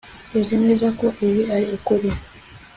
[0.39, 2.09] Uzi neza ko ibi ari ukuri